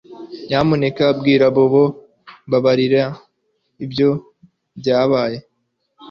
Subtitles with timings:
[0.47, 1.83] Nyamuneka bwira Bobo
[2.47, 3.03] Mbabarira
[3.85, 4.09] ibyo
[4.79, 5.37] byabaye